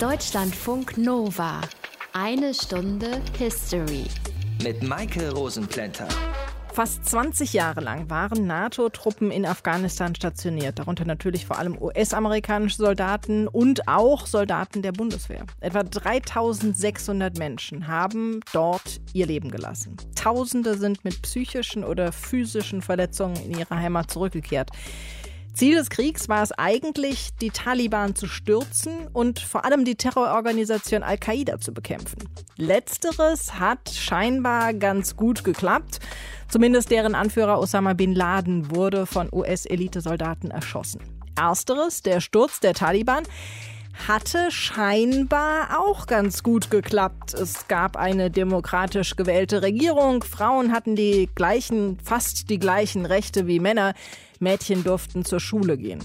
[0.00, 1.60] Deutschlandfunk Nova.
[2.12, 4.04] Eine Stunde History.
[4.62, 6.06] Mit Maike Rosenplanter.
[6.72, 13.48] Fast 20 Jahre lang waren NATO-Truppen in Afghanistan stationiert, darunter natürlich vor allem US-amerikanische Soldaten
[13.48, 15.44] und auch Soldaten der Bundeswehr.
[15.58, 19.96] Etwa 3600 Menschen haben dort ihr Leben gelassen.
[20.14, 24.70] Tausende sind mit psychischen oder physischen Verletzungen in ihre Heimat zurückgekehrt.
[25.58, 31.02] Ziel des Kriegs war es eigentlich, die Taliban zu stürzen und vor allem die Terrororganisation
[31.02, 32.28] Al-Qaida zu bekämpfen.
[32.56, 35.98] Letzteres hat scheinbar ganz gut geklappt.
[36.48, 41.00] Zumindest deren Anführer Osama bin Laden wurde von US-Elitesoldaten erschossen.
[41.34, 43.24] Ersteres, der Sturz der Taliban,
[44.06, 47.34] hatte scheinbar auch ganz gut geklappt.
[47.34, 53.58] Es gab eine demokratisch gewählte Regierung, Frauen hatten die gleichen, fast die gleichen Rechte wie
[53.58, 53.94] Männer.
[54.40, 56.02] Mädchen durften zur Schule gehen.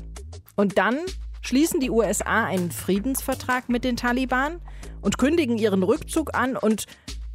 [0.55, 0.97] Und dann
[1.41, 4.61] schließen die USA einen Friedensvertrag mit den Taliban
[5.01, 6.85] und kündigen ihren Rückzug an und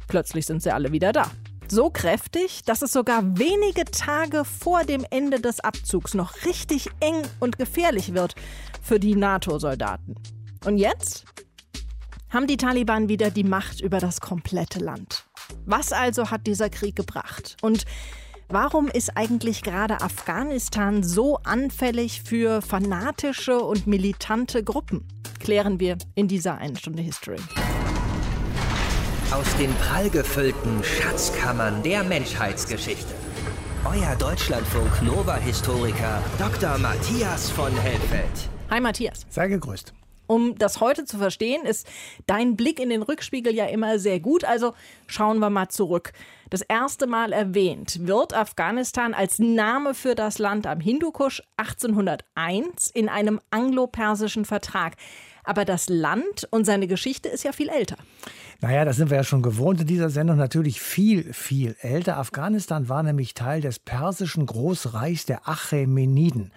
[0.07, 1.31] plötzlich sind sie alle wieder da.
[1.71, 7.21] So kräftig, dass es sogar wenige Tage vor dem Ende des Abzugs noch richtig eng
[7.39, 8.33] und gefährlich wird
[8.81, 10.15] für die NATO-Soldaten.
[10.65, 11.25] Und jetzt
[12.29, 15.25] haben die Taliban wieder die Macht über das komplette Land.
[15.65, 17.57] Was also hat dieser Krieg gebracht?
[17.61, 17.85] Und
[18.51, 25.07] Warum ist eigentlich gerade Afghanistan so anfällig für fanatische und militante Gruppen?
[25.39, 27.37] Klären wir in dieser einen Stunde History.
[29.31, 33.13] Aus den prallgefüllten Schatzkammern der Menschheitsgeschichte.
[33.85, 36.79] Euer Deutschlandfunk Nova-Historiker Dr.
[36.79, 38.49] Matthias von Helfeld.
[38.71, 39.27] Hi Matthias.
[39.29, 39.93] Sei gegrüßt.
[40.25, 41.87] Um das heute zu verstehen, ist
[42.27, 44.43] dein Blick in den Rückspiegel ja immer sehr gut.
[44.43, 44.73] Also
[45.07, 46.13] schauen wir mal zurück.
[46.49, 53.07] Das erste Mal erwähnt wird Afghanistan als Name für das Land am Hindukusch 1801 in
[53.07, 54.95] einem anglo-persischen Vertrag.
[55.43, 57.97] Aber das Land und seine Geschichte ist ja viel älter.
[58.61, 60.35] Naja, das sind wir ja schon gewohnt in dieser Sendung.
[60.35, 62.17] Natürlich viel, viel älter.
[62.17, 66.51] Afghanistan war nämlich Teil des persischen Großreichs der Achämeniden.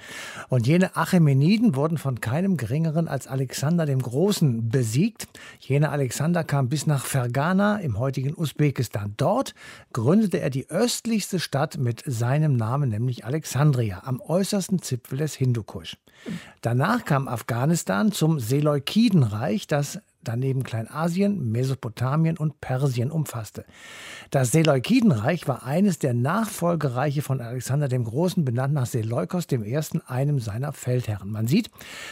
[0.49, 5.29] Und jene Achämeniden wurden von keinem geringeren als Alexander dem Großen besiegt.
[5.61, 9.15] Jener Alexander kam bis nach Fergana im heutigen Usbekistan.
[9.17, 9.55] Dort
[9.93, 15.97] gründete er die östlichste Stadt mit seinem Namen, nämlich Alexandria, am äußersten Zipfel des Hindukusch.
[16.63, 23.65] Danach kam Afghanistan zum Seleukidenreich, das daneben Kleinasien, Mesopotamien und Persien umfasste.
[24.31, 30.39] Das Seleukidenreich war eines der Nachfolgereiche von Alexander dem Großen, benannt nach Seleukos I., einem
[30.39, 31.31] seiner Feldherren.
[31.31, 31.71] Man sieht,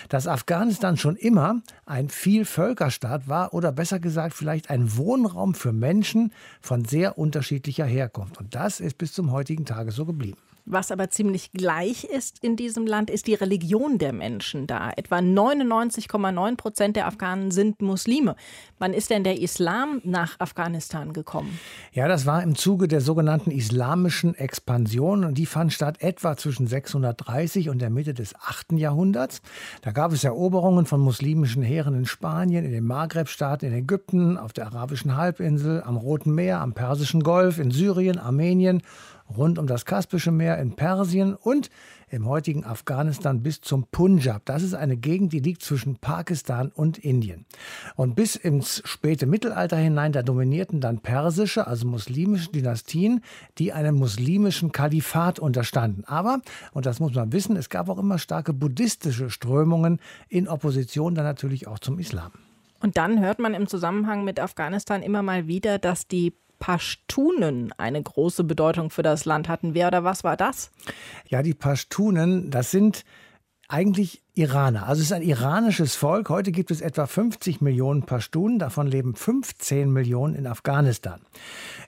[0.08, 6.32] dass Afghanistan schon immer ein Vielvölkerstaat war oder besser gesagt vielleicht ein Wohnraum für Menschen
[6.60, 8.38] von sehr unterschiedlicher Herkunft.
[8.38, 10.38] Und das ist bis zum heutigen Tage so geblieben.
[10.72, 14.92] Was aber ziemlich gleich ist in diesem Land, ist die Religion der Menschen da.
[14.96, 18.36] Etwa 99,9 Prozent der Afghanen sind Muslime.
[18.78, 21.58] Wann ist denn der Islam nach Afghanistan gekommen?
[21.92, 26.68] Ja, das war im Zuge der sogenannten islamischen Expansion und die fand statt etwa zwischen
[26.68, 28.74] 630 und der Mitte des 8.
[28.74, 29.42] Jahrhunderts.
[29.82, 34.52] Da gab es Eroberungen von muslimischen Heeren in Spanien, in den Maghreb-Staaten, in Ägypten, auf
[34.52, 38.82] der arabischen Halbinsel, am Roten Meer, am Persischen Golf, in Syrien, Armenien
[39.36, 41.70] rund um das Kaspische Meer in Persien und
[42.10, 44.44] im heutigen Afghanistan bis zum Punjab.
[44.44, 47.46] Das ist eine Gegend, die liegt zwischen Pakistan und Indien.
[47.94, 53.22] Und bis ins späte Mittelalter hinein, da dominierten dann persische, also muslimische Dynastien,
[53.58, 56.04] die einem muslimischen Kalifat unterstanden.
[56.04, 56.40] Aber,
[56.72, 61.24] und das muss man wissen, es gab auch immer starke buddhistische Strömungen in Opposition dann
[61.24, 62.32] natürlich auch zum Islam.
[62.80, 68.00] Und dann hört man im Zusammenhang mit Afghanistan immer mal wieder, dass die Pashtunen eine
[68.00, 69.74] große Bedeutung für das Land hatten.
[69.74, 70.70] Wer oder was war das?
[71.28, 73.04] Ja, die Pashtunen, das sind
[73.66, 74.86] eigentlich Iraner.
[74.88, 76.30] Also es ist ein iranisches Volk.
[76.30, 81.20] Heute gibt es etwa 50 Millionen Pashtunen, davon leben 15 Millionen in Afghanistan.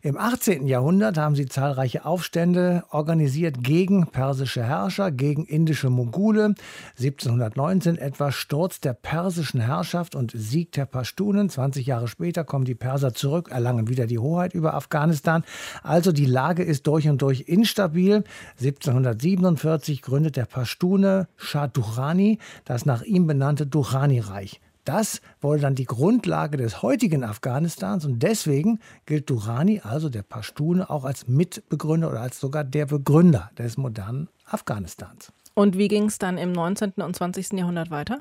[0.02, 0.66] Im 18.
[0.66, 6.54] Jahrhundert haben sie zahlreiche Aufstände organisiert gegen persische Herrscher, gegen indische Mogule.
[6.98, 11.48] 1719 etwa Sturz der persischen Herrschaft und Sieg der Pashtunen.
[11.48, 15.42] 20 Jahre später kommen die Perser zurück, erlangen wieder die Hoheit über Afghanistan.
[15.82, 18.24] Also die Lage ist durch und durch instabil.
[18.58, 24.60] 1747 gründet der Pashtune Shah Durrani das nach ihm benannte Durrani-Reich.
[24.84, 30.90] Das wurde dann die Grundlage des heutigen Afghanistans und deswegen gilt Durrani, also der Pashtune,
[30.90, 35.32] auch als Mitbegründer oder als sogar der Begründer des modernen Afghanistans.
[35.54, 36.94] Und wie ging es dann im 19.
[36.96, 37.52] und 20.
[37.52, 38.20] Jahrhundert weiter?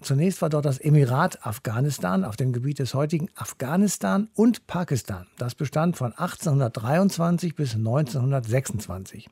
[0.00, 5.26] Zunächst war dort das Emirat Afghanistan auf dem Gebiet des heutigen Afghanistan und Pakistan.
[5.38, 9.28] Das bestand von 1823 bis 1926.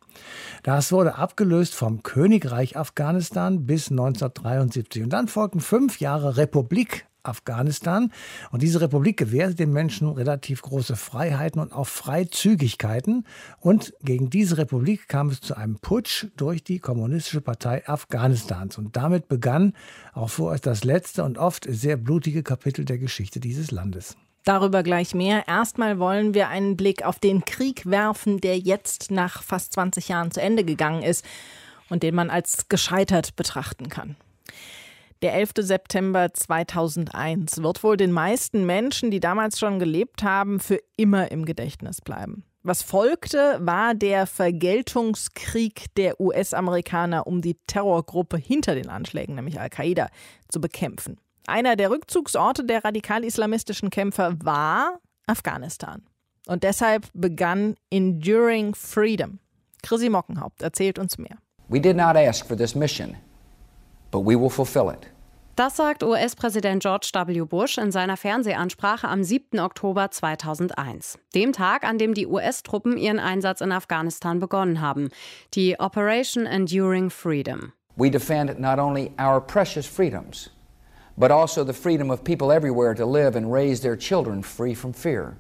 [0.63, 5.03] Das wurde abgelöst vom Königreich Afghanistan bis 1973.
[5.05, 8.13] Und dann folgten fünf Jahre Republik Afghanistan.
[8.51, 13.27] Und diese Republik gewährte den Menschen relativ große Freiheiten und auch Freizügigkeiten.
[13.61, 18.79] Und gegen diese Republik kam es zu einem Putsch durch die Kommunistische Partei Afghanistans.
[18.79, 19.75] Und damit begann
[20.13, 24.17] auch vorerst das letzte und oft sehr blutige Kapitel der Geschichte dieses Landes.
[24.45, 25.47] Darüber gleich mehr.
[25.47, 30.33] Erstmal wollen wir einen Blick auf den Krieg werfen, der jetzt nach fast 20 Jahren
[30.33, 31.25] zu Ende gegangen ist
[31.89, 34.17] und den man als gescheitert betrachten kann.
[35.23, 35.53] Der 11.
[35.59, 41.45] September 2001 wird wohl den meisten Menschen, die damals schon gelebt haben, für immer im
[41.45, 42.45] Gedächtnis bleiben.
[42.65, 50.09] Was folgte, war der Vergeltungskrieg der US-Amerikaner, um die Terrorgruppe hinter den Anschlägen, nämlich Al-Qaida,
[50.49, 51.19] zu bekämpfen.
[51.47, 56.03] Einer der Rückzugsorte der radikal-islamistischen Kämpfer war Afghanistan.
[56.47, 59.39] Und deshalb begann Enduring Freedom.
[59.85, 61.37] Chrissy Mockenhaupt erzählt uns mehr.
[61.69, 63.17] We did not ask for this mission,
[64.13, 65.09] but we will fulfill it.
[65.57, 67.45] Das sagt US-Präsident George W.
[67.45, 69.61] Bush in seiner Fernsehansprache am 7.
[69.61, 75.11] Oktober 2001, dem Tag, an dem die US-Truppen ihren Einsatz in Afghanistan begonnen haben,
[75.55, 77.73] die Operation Enduring Freedom.
[77.97, 80.49] We defend not only our precious freedoms,
[81.19, 84.95] but also the freedom of people everywhere to live and raise their children free from
[84.95, 85.37] fear.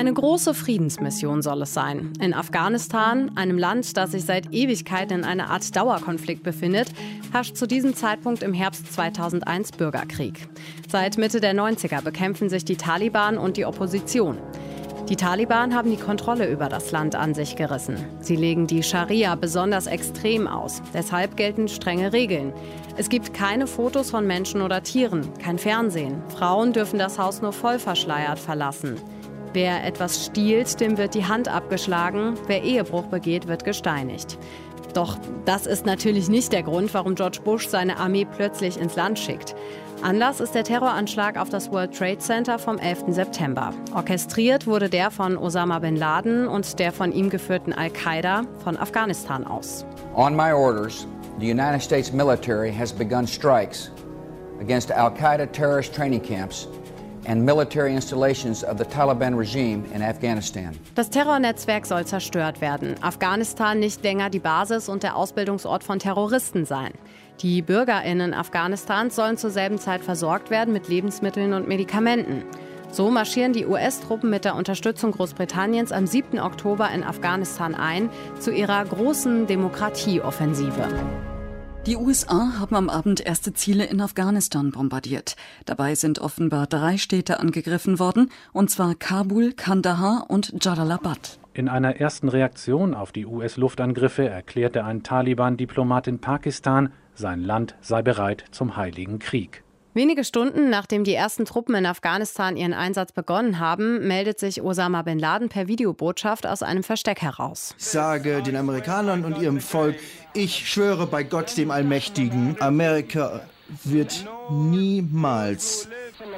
[0.00, 2.14] Eine große Friedensmission soll es sein.
[2.22, 6.88] In Afghanistan, einem Land, das sich seit Ewigkeiten in einer Art Dauerkonflikt befindet,
[7.32, 10.48] herrscht zu diesem Zeitpunkt im Herbst 2001 Bürgerkrieg.
[10.88, 14.38] Seit Mitte der 90er bekämpfen sich die Taliban und die Opposition.
[15.10, 17.98] Die Taliban haben die Kontrolle über das Land an sich gerissen.
[18.20, 20.80] Sie legen die Scharia besonders extrem aus.
[20.94, 22.54] Deshalb gelten strenge Regeln.
[22.96, 26.22] Es gibt keine Fotos von Menschen oder Tieren, kein Fernsehen.
[26.34, 28.96] Frauen dürfen das Haus nur voll verschleiert verlassen.
[29.52, 32.34] Wer etwas stiehlt, dem wird die Hand abgeschlagen.
[32.46, 34.38] Wer Ehebruch begeht, wird gesteinigt.
[34.94, 39.18] Doch das ist natürlich nicht der Grund, warum George Bush seine Armee plötzlich ins Land
[39.18, 39.54] schickt.
[40.02, 43.04] Anlass ist der Terroranschlag auf das World Trade Center vom 11.
[43.08, 43.74] September.
[43.94, 49.46] Orchestriert wurde der von Osama bin Laden und der von ihm geführten Al-Qaida von Afghanistan
[49.46, 49.84] aus.
[50.16, 51.06] On my orders,
[51.38, 53.90] the United States military has begun strikes
[54.60, 56.66] against Al-Qaeda terrorist training camps
[60.96, 62.96] Das Terrornetzwerk soll zerstört werden.
[63.02, 66.90] Afghanistan nicht länger die Basis und der Ausbildungsort von Terroristen sein.
[67.40, 72.42] Die Bürgerinnen Afghanistans sollen zur selben Zeit versorgt werden mit Lebensmitteln und Medikamenten.
[72.90, 76.40] So marschieren die US-Truppen mit der Unterstützung Großbritanniens am 7.
[76.40, 78.10] Oktober in Afghanistan ein
[78.40, 80.88] zu ihrer großen Demokratieoffensive.
[81.86, 85.34] Die USA haben am Abend erste Ziele in Afghanistan bombardiert.
[85.64, 91.38] Dabei sind offenbar drei Städte angegriffen worden, und zwar Kabul, Kandahar und Jalalabad.
[91.54, 98.02] In einer ersten Reaktion auf die US-Luftangriffe erklärte ein Taliban-Diplomat in Pakistan, sein Land sei
[98.02, 99.64] bereit zum Heiligen Krieg.
[100.00, 105.02] Wenige Stunden nachdem die ersten Truppen in Afghanistan ihren Einsatz begonnen haben, meldet sich Osama
[105.02, 107.74] bin Laden per Videobotschaft aus einem Versteck heraus.
[107.78, 109.96] Ich sage den Amerikanern und ihrem Volk,
[110.32, 113.42] ich schwöre bei Gott dem Allmächtigen, Amerika
[113.84, 115.86] wird niemals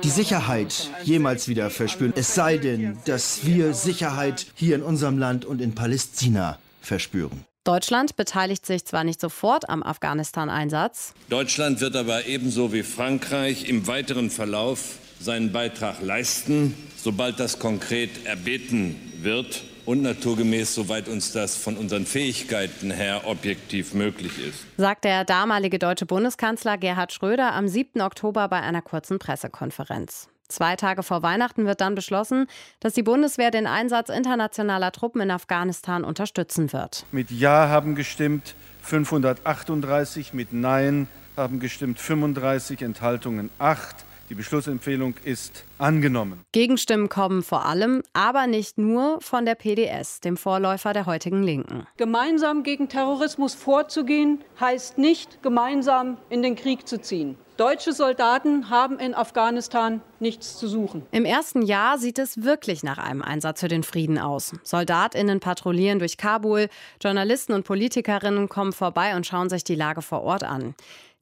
[0.02, 2.14] die Sicherheit jemals wieder verspüren.
[2.16, 7.44] Es sei denn, dass wir Sicherheit hier in unserem Land und in Palästina verspüren.
[7.64, 11.14] Deutschland beteiligt sich zwar nicht sofort am Afghanistan-Einsatz.
[11.28, 18.26] Deutschland wird aber ebenso wie Frankreich im weiteren Verlauf seinen Beitrag leisten, sobald das konkret
[18.26, 24.64] erbeten wird und naturgemäß, soweit uns das von unseren Fähigkeiten her objektiv möglich ist.
[24.76, 28.00] Sagt der damalige deutsche Bundeskanzler Gerhard Schröder am 7.
[28.00, 30.28] Oktober bei einer kurzen Pressekonferenz.
[30.52, 32.46] Zwei Tage vor Weihnachten wird dann beschlossen,
[32.80, 37.06] dass die Bundeswehr den Einsatz internationaler Truppen in Afghanistan unterstützen wird.
[37.10, 44.04] Mit Ja haben gestimmt 538, mit Nein haben gestimmt 35, Enthaltungen 8.
[44.32, 46.40] Die Beschlussempfehlung ist angenommen.
[46.52, 51.86] Gegenstimmen kommen vor allem, aber nicht nur von der PDS, dem Vorläufer der heutigen Linken.
[51.98, 57.36] Gemeinsam gegen Terrorismus vorzugehen, heißt nicht gemeinsam in den Krieg zu ziehen.
[57.58, 61.02] Deutsche Soldaten haben in Afghanistan nichts zu suchen.
[61.10, 64.54] Im ersten Jahr sieht es wirklich nach einem Einsatz für den Frieden aus.
[64.62, 66.70] Soldatinnen patrouillieren durch Kabul,
[67.02, 70.74] Journalisten und Politikerinnen kommen vorbei und schauen sich die Lage vor Ort an.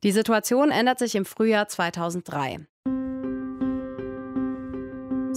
[0.05, 2.61] Die Situation ändert sich im Frühjahr 2003.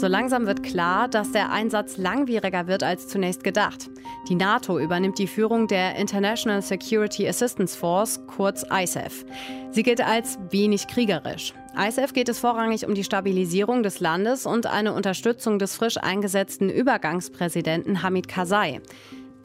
[0.03, 3.89] So langsam wird klar, dass der Einsatz langwieriger wird als zunächst gedacht.
[4.27, 9.23] Die NATO übernimmt die Führung der International Security Assistance Force, kurz ISAF.
[9.71, 11.53] Sie gilt als wenig kriegerisch.
[11.77, 16.69] ISAF geht es vorrangig um die Stabilisierung des Landes und eine Unterstützung des frisch eingesetzten
[16.69, 18.81] Übergangspräsidenten Hamid Karzai.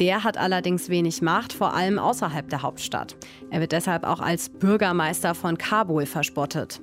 [0.00, 3.16] Der hat allerdings wenig Macht, vor allem außerhalb der Hauptstadt.
[3.50, 6.80] Er wird deshalb auch als Bürgermeister von Kabul verspottet.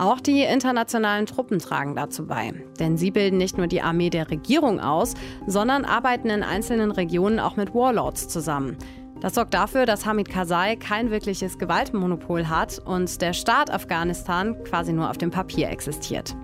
[0.00, 2.54] Auch die internationalen Truppen tragen dazu bei.
[2.78, 5.12] Denn sie bilden nicht nur die Armee der Regierung aus,
[5.46, 8.78] sondern arbeiten in einzelnen Regionen auch mit Warlords zusammen.
[9.20, 14.94] Das sorgt dafür, dass Hamid Karzai kein wirkliches Gewaltmonopol hat und der Staat Afghanistan quasi
[14.94, 16.34] nur auf dem Papier existiert.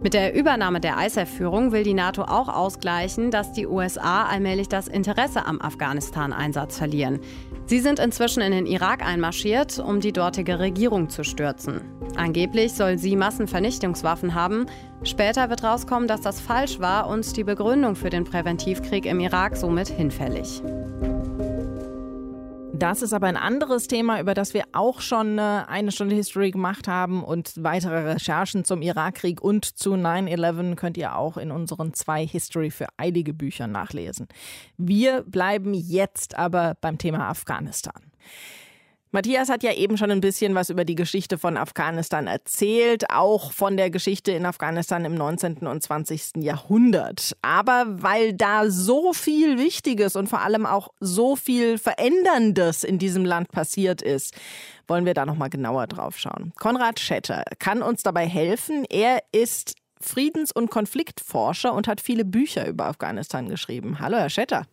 [0.00, 4.86] Mit der Übernahme der ISAF-Führung will die NATO auch ausgleichen, dass die USA allmählich das
[4.86, 7.18] Interesse am Afghanistan-Einsatz verlieren.
[7.68, 11.82] Sie sind inzwischen in den Irak einmarschiert, um die dortige Regierung zu stürzen.
[12.16, 14.64] Angeblich soll sie Massenvernichtungswaffen haben.
[15.02, 19.54] Später wird rauskommen, dass das falsch war und die Begründung für den Präventivkrieg im Irak
[19.54, 20.62] somit hinfällig.
[22.78, 26.52] Das ist aber ein anderes Thema, über das wir auch schon äh, eine Stunde History
[26.52, 31.92] gemacht haben und weitere Recherchen zum Irakkrieg und zu 9-11 könnt ihr auch in unseren
[31.92, 34.28] zwei History für eilige Büchern nachlesen.
[34.76, 38.12] Wir bleiben jetzt aber beim Thema Afghanistan.
[39.10, 43.52] Matthias hat ja eben schon ein bisschen was über die Geschichte von Afghanistan erzählt, auch
[43.52, 45.66] von der Geschichte in Afghanistan im 19.
[45.66, 46.32] und 20.
[46.36, 47.34] Jahrhundert.
[47.40, 53.24] Aber weil da so viel Wichtiges und vor allem auch so viel Veränderndes in diesem
[53.24, 54.34] Land passiert ist,
[54.86, 56.52] wollen wir da noch mal genauer drauf schauen.
[56.58, 58.84] Konrad Schetter kann uns dabei helfen.
[58.90, 64.00] Er ist Friedens- und Konfliktforscher und hat viele Bücher über Afghanistan geschrieben.
[64.00, 64.66] Hallo, Herr Schetter.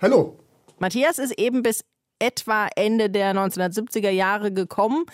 [0.00, 0.38] Hallo.
[0.78, 1.84] Matthias ist eben bis
[2.18, 5.06] etwa Ende der 1970er Jahre gekommen.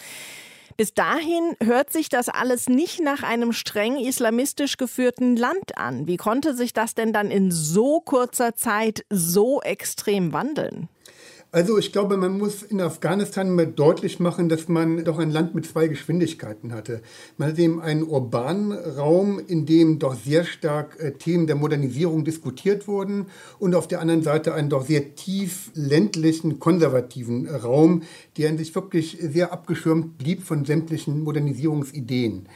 [0.76, 6.06] Bis dahin hört sich das alles nicht nach einem streng islamistisch geführten Land an.
[6.06, 10.88] Wie konnte sich das denn dann in so kurzer Zeit so extrem wandeln?
[11.54, 15.54] Also ich glaube, man muss in Afghanistan mal deutlich machen, dass man doch ein Land
[15.54, 17.02] mit zwei Geschwindigkeiten hatte.
[17.36, 22.24] Man hat eben einen urbanen Raum, in dem doch sehr stark äh, Themen der Modernisierung
[22.24, 23.26] diskutiert wurden
[23.58, 28.02] und auf der anderen Seite einen doch sehr tief ländlichen, konservativen Raum,
[28.38, 32.48] der in sich wirklich sehr abgeschirmt blieb von sämtlichen Modernisierungsideen.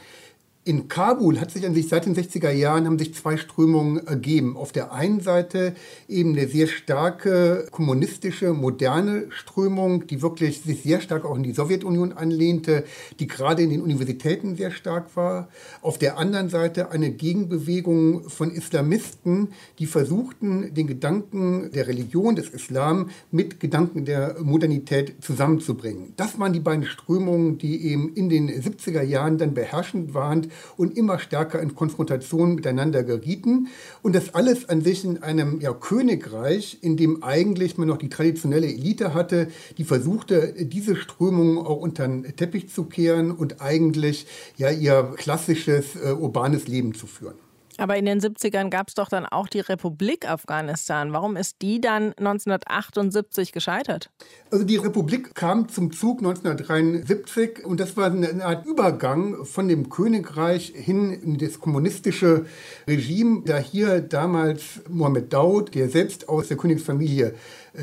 [0.67, 4.57] In Kabul hat sich an sich seit den 60er Jahren haben sich zwei Strömungen ergeben.
[4.57, 5.73] Auf der einen Seite
[6.09, 11.53] eben eine sehr starke kommunistische, moderne Strömung, die wirklich sich sehr stark auch in die
[11.53, 12.83] Sowjetunion anlehnte,
[13.21, 15.47] die gerade in den Universitäten sehr stark war.
[15.81, 22.49] Auf der anderen Seite eine Gegenbewegung von Islamisten, die versuchten, den Gedanken der Religion, des
[22.49, 26.11] Islam mit Gedanken der Modernität zusammenzubringen.
[26.17, 30.97] Das waren die beiden Strömungen, die eben in den 70er Jahren dann beherrschend waren und
[30.97, 33.67] immer stärker in Konfrontation miteinander gerieten.
[34.01, 38.09] Und das alles an sich in einem ja, Königreich, in dem eigentlich man noch die
[38.09, 39.47] traditionelle Elite hatte,
[39.77, 45.95] die versuchte, diese Strömungen auch unter den Teppich zu kehren und eigentlich ja, ihr klassisches
[45.95, 47.46] äh, urbanes Leben zu führen.
[47.77, 51.13] Aber in den 70ern gab es doch dann auch die Republik Afghanistan.
[51.13, 54.09] Warum ist die dann 1978 gescheitert?
[54.51, 59.89] Also die Republik kam zum Zug 1973 und das war eine Art Übergang von dem
[59.89, 62.45] Königreich hin in das kommunistische
[62.87, 67.35] Regime, da hier damals Mohammed Daud, der selbst aus der Königsfamilie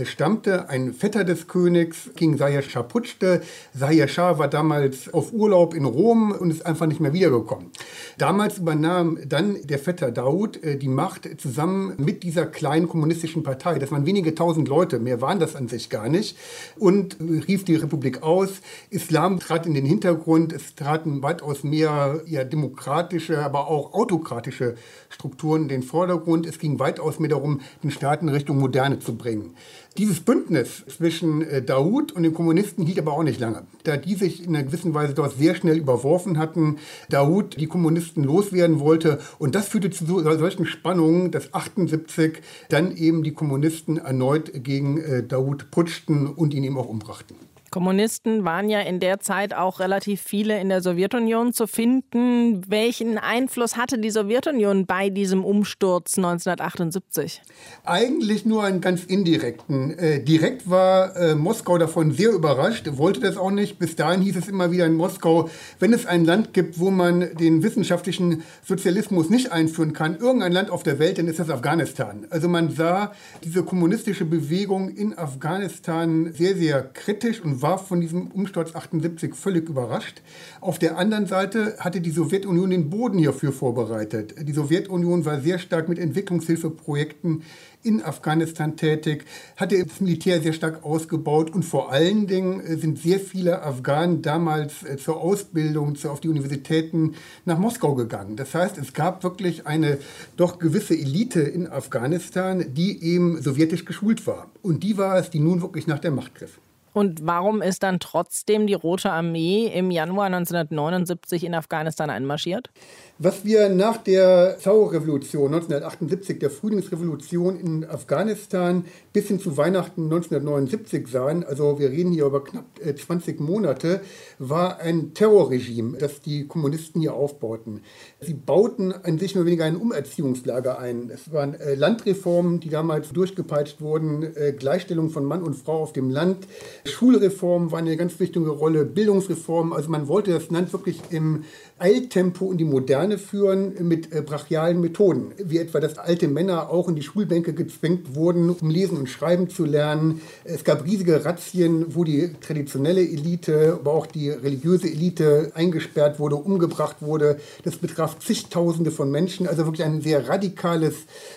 [0.05, 3.43] stammte, ein Vetter des Königs, King Zahir Shah putschte.
[3.79, 7.71] Zahir Shah war damals auf Urlaub in Rom und ist einfach nicht mehr wiedergekommen.
[8.19, 13.79] Damals übernahm dann der Vetter Daud äh, die Macht zusammen mit dieser kleinen kommunistischen Partei.
[13.79, 16.37] Das waren wenige tausend Leute, mehr waren das an sich gar nicht.
[16.77, 18.61] Und rief die Republik aus.
[18.91, 20.53] Islam trat in den Hintergrund.
[20.53, 24.75] Es traten weitaus mehr ja, demokratische, aber auch autokratische
[25.09, 26.47] Strukturen in den Vordergrund.
[26.47, 29.55] Es ging weitaus mehr darum, den Staat in Richtung Moderne zu bringen.
[29.97, 34.17] Dieses Bündnis zwischen äh, Daoud und den Kommunisten hielt aber auch nicht lange, da die
[34.17, 36.79] sich in einer gewissen Weise dort sehr schnell überworfen hatten.
[37.11, 43.23] Daoud die Kommunisten loswerden wollte und das führte zu solchen Spannungen, dass 78 dann eben
[43.23, 47.37] die Kommunisten erneut gegen äh, Daoud putschten und ihn eben auch umbrachten.
[47.75, 52.63] Kommunisten waren ja in der Zeit auch relativ viele in der Sowjetunion zu finden.
[52.71, 57.43] Welchen Einfluss hatte die Sowjetunion bei diesem Umsturz 1978?
[57.85, 59.99] Eigentlich nur einen ganz indirekten.
[59.99, 63.81] Äh, direkt war äh, Moskau davon sehr überrascht, wollte das auch nicht.
[63.81, 65.51] Bis dahin hieß es immer wieder in Moskau,
[65.81, 70.71] wenn es ein Land gibt, wo man den wissenschaftlichen Sozialismus nicht einführen kann, irgendein Land
[70.71, 72.29] auf der Welt, dann ist das Afghanistan.
[72.31, 73.11] Also man sah
[73.43, 79.71] diese kommunistische Bewegung in Afghanistan sehr, sehr kritisch und war von diesem Umsturz 78 völlig
[79.71, 80.21] überrascht.
[80.61, 84.35] Auf der anderen Seite hatte die Sowjetunion den Boden hierfür vorbereitet.
[84.39, 87.43] Die Sowjetunion war sehr stark mit Entwicklungshilfeprojekten
[87.83, 89.25] in Afghanistan tätig,
[89.57, 94.21] hatte das Militär sehr stark ausgebaut und vor allen Dingen äh, sind sehr viele Afghanen
[94.21, 97.15] damals äh, zur Ausbildung auf die Universitäten
[97.47, 98.37] nach Moskau gegangen.
[98.37, 99.99] Das heißt, es gab wirklich eine
[100.37, 104.51] doch gewisse Elite in Afghanistan, die eben sowjetisch geschult war.
[104.63, 106.59] Und die war es, die nun wirklich nach der Macht griff.
[106.95, 112.71] Und warum ist dann trotzdem die Rote Armee im Januar 1979 in Afghanistan einmarschiert?
[113.19, 121.07] Was wir nach der Zauberrevolution 1978, der Frühlingsrevolution in Afghanistan bis hin zu Weihnachten 1979
[121.07, 124.01] sahen, also wir reden hier über knapp 20 äh, Monate,
[124.41, 127.83] war ein Terrorregime, das die Kommunisten hier aufbauten.
[128.21, 131.11] Sie bauten an sich nur weniger ein Umerziehungslager ein.
[131.15, 135.93] Es waren äh, Landreformen, die damals durchgepeitscht wurden, äh, Gleichstellung von Mann und Frau auf
[135.93, 136.49] dem Land,
[136.85, 139.75] Schulreformen waren eine ganz wichtige Rolle, Bildungsreformen.
[139.75, 141.45] Also man wollte das Land wirklich im
[141.79, 146.97] Eiltempo in die Moderne führen mit brachialen Methoden, wie etwa, dass alte Männer auch in
[146.97, 150.21] die Schulbänke gezwängt wurden, um lesen und schreiben zu lernen.
[150.45, 156.37] Es gab riesige Razzien, wo die traditionelle Elite, aber auch die religiöse Elite eingesperrt wurde,
[156.37, 157.39] umgebracht wurde.
[157.65, 160.95] Das betraf zigtausende von Menschen, also wirklich ein sehr radikales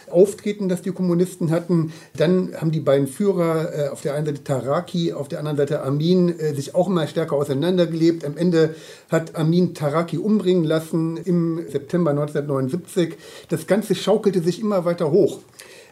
[0.10, 1.94] Auftreten, das die Kommunisten hatten.
[2.16, 5.84] Dann haben die beiden Führer, äh, auf der einen Seite Taraki, auf der anderen Seite
[5.84, 8.26] Amin, äh, sich auch immer stärker auseinandergelebt.
[8.26, 8.76] Am Ende
[9.10, 13.16] hat Amin Taraki umbringen lassen im September 1979.
[13.50, 15.40] Das Ganze schaukelte sich immer weiter hoch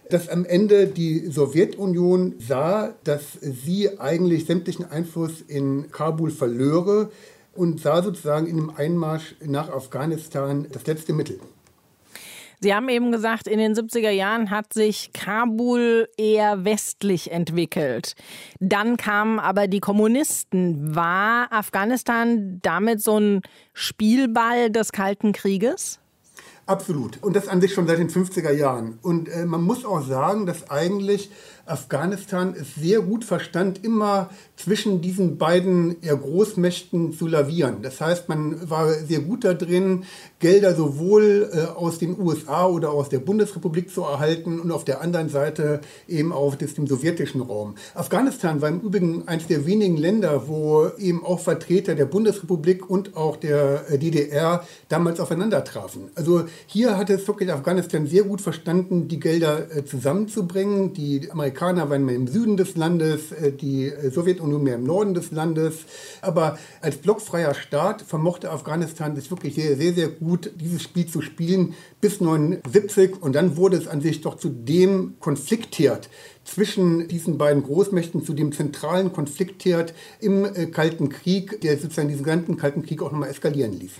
[0.09, 7.09] dass am Ende die Sowjetunion sah, dass sie eigentlich sämtlichen Einfluss in Kabul verlöre
[7.53, 11.39] und sah sozusagen in einem Einmarsch nach Afghanistan das letzte Mittel.
[12.61, 18.15] Sie haben eben gesagt, in den 70er Jahren hat sich Kabul eher westlich entwickelt.
[18.59, 20.95] Dann kamen aber die Kommunisten.
[20.95, 23.41] War Afghanistan damit so ein
[23.73, 25.99] Spielball des Kalten Krieges?
[26.67, 27.21] Absolut.
[27.21, 28.97] Und das an sich schon seit den 50er Jahren.
[29.01, 31.29] Und äh, man muss auch sagen, dass eigentlich
[31.65, 37.77] Afghanistan es sehr gut verstand, immer zwischen diesen beiden Großmächten zu lavieren.
[37.81, 40.03] Das heißt, man war sehr gut da drin,
[40.39, 45.01] Gelder sowohl äh, aus den USA oder aus der Bundesrepublik zu erhalten und auf der
[45.01, 47.75] anderen Seite eben auch aus dem sowjetischen Raum.
[47.95, 53.17] Afghanistan war im Übrigen eines der wenigen Länder, wo eben auch Vertreter der Bundesrepublik und
[53.17, 56.09] auch der äh, DDR damals aufeinander trafen.
[56.13, 60.93] Also hier hatte es wirklich Afghanistan sehr gut verstanden, die Gelder äh, zusammenzubringen.
[60.93, 64.83] Die Amerikaner Amerikaner waren mehr im Süden des Landes, äh, die äh, Sowjetunion mehr im
[64.83, 65.85] Norden des Landes.
[66.21, 71.21] Aber als blockfreier Staat vermochte Afghanistan sich wirklich sehr, sehr, sehr gut, dieses Spiel zu
[71.21, 73.21] spielen bis 1979.
[73.21, 76.09] Und dann wurde es an sich doch zu dem Konfliktherd
[76.43, 82.25] zwischen diesen beiden Großmächten, zu dem zentralen Konfliktherd im äh, Kalten Krieg, der sozusagen diesen
[82.25, 83.91] ganzen Kalten Krieg auch nochmal eskalieren ließ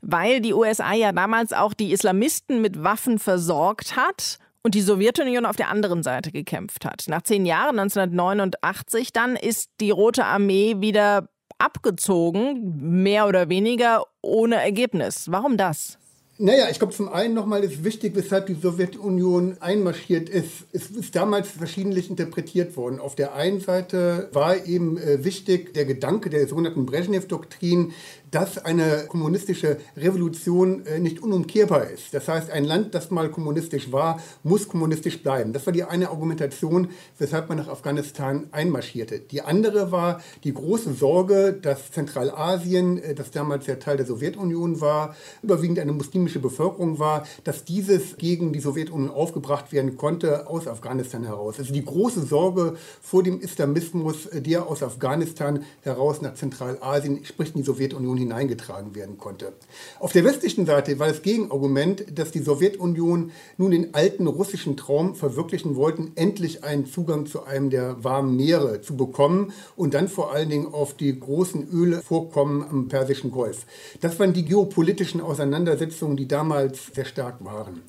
[0.00, 4.38] weil die USA ja damals auch die Islamisten mit Waffen versorgt hat
[4.68, 7.04] und die Sowjetunion auf der anderen Seite gekämpft hat.
[7.08, 14.56] Nach zehn Jahren, 1989 dann, ist die Rote Armee wieder abgezogen, mehr oder weniger ohne
[14.56, 15.28] Ergebnis.
[15.30, 15.96] Warum das?
[16.36, 20.66] Naja, ich glaube, zum einen nochmal ist wichtig, weshalb die Sowjetunion einmarschiert ist.
[20.72, 23.00] Es ist damals verschiedentlich interpretiert worden.
[23.00, 27.92] Auf der einen Seite war eben äh, wichtig der Gedanke der sogenannten Brezhnev-Doktrin,
[28.30, 32.12] dass eine kommunistische Revolution äh, nicht unumkehrbar ist.
[32.12, 35.52] Das heißt, ein Land, das mal kommunistisch war, muss kommunistisch bleiben.
[35.52, 36.88] Das war die eine Argumentation,
[37.18, 39.20] weshalb man nach Afghanistan einmarschierte.
[39.20, 44.80] Die andere war die große Sorge, dass Zentralasien, äh, das damals ja Teil der Sowjetunion
[44.80, 50.66] war, überwiegend eine muslimische Bevölkerung war, dass dieses gegen die Sowjetunion aufgebracht werden konnte aus
[50.68, 51.58] Afghanistan heraus.
[51.58, 57.54] Also die große Sorge vor dem Islamismus, äh, der aus Afghanistan heraus nach Zentralasien, sprich
[57.54, 59.54] in die Sowjetunion hineingetragen werden konnte.
[59.98, 65.14] Auf der westlichen Seite war das Gegenargument, dass die Sowjetunion nun den alten russischen Traum
[65.14, 70.32] verwirklichen wollten, endlich einen Zugang zu einem der warmen Meere zu bekommen und dann vor
[70.32, 73.66] allen Dingen auf die großen Ölvorkommen am Persischen Golf.
[74.00, 77.82] Das waren die geopolitischen Auseinandersetzungen, die damals sehr stark waren.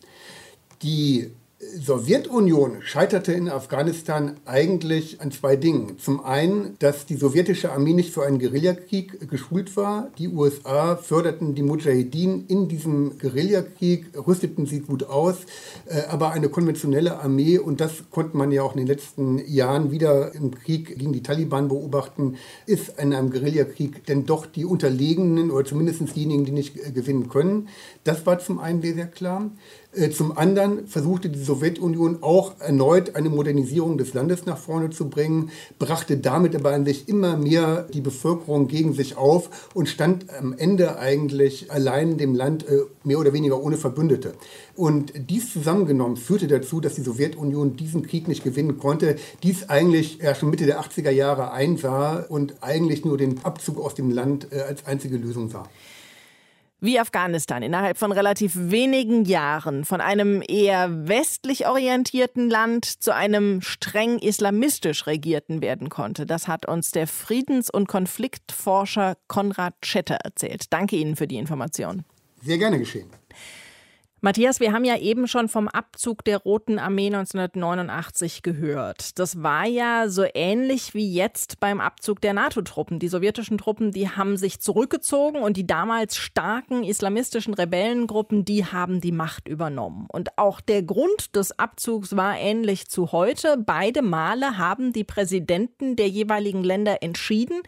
[0.82, 6.00] Die Sowjetunion scheiterte in Afghanistan eigentlich an zwei Dingen.
[6.00, 10.10] Zum einen, dass die sowjetische Armee nicht für einen Guerillakrieg geschult war.
[10.18, 15.36] Die USA förderten die Mujahedin in diesem Guerillakrieg, rüsteten sie gut aus,
[15.88, 19.92] äh, aber eine konventionelle Armee, und das konnte man ja auch in den letzten Jahren
[19.92, 25.52] wieder im Krieg gegen die Taliban beobachten, ist in einem Guerillakrieg denn doch die Unterlegenen
[25.52, 27.68] oder zumindest diejenigen, die nicht gewinnen können.
[28.06, 29.52] Das war zum einen sehr, sehr klar.
[29.92, 35.10] Äh, zum anderen versuchte die Sowjetunion auch erneut eine Modernisierung des Landes nach vorne zu
[35.10, 35.50] bringen,
[35.80, 40.54] brachte damit aber an sich immer mehr die Bevölkerung gegen sich auf und stand am
[40.54, 44.36] Ende eigentlich allein dem Land äh, mehr oder weniger ohne Verbündete.
[44.76, 50.22] Und dies zusammengenommen führte dazu, dass die Sowjetunion diesen Krieg nicht gewinnen konnte, dies eigentlich
[50.22, 54.50] erst schon Mitte der 80er Jahre einsah und eigentlich nur den Abzug aus dem Land
[54.52, 55.68] äh, als einzige Lösung sah.
[56.82, 63.62] Wie Afghanistan innerhalb von relativ wenigen Jahren von einem eher westlich orientierten Land zu einem
[63.62, 70.72] streng islamistisch regierten werden konnte, das hat uns der Friedens- und Konfliktforscher Konrad Schetter erzählt.
[70.72, 72.06] Danke Ihnen für die Information.
[72.42, 73.10] Sehr gerne geschehen.
[74.22, 79.18] Matthias, wir haben ja eben schon vom Abzug der Roten Armee 1989 gehört.
[79.18, 83.00] Das war ja so ähnlich wie jetzt beim Abzug der NATO-Truppen.
[83.00, 89.00] Die sowjetischen Truppen, die haben sich zurückgezogen und die damals starken islamistischen Rebellengruppen, die haben
[89.00, 90.06] die Macht übernommen.
[90.12, 93.56] Und auch der Grund des Abzugs war ähnlich zu heute.
[93.58, 97.62] Beide Male haben die Präsidenten der jeweiligen Länder entschieden,